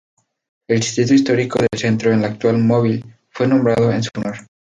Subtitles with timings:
[0.67, 4.35] El distrito histórico del centro de la actual Mobile fue nombrado en su honor.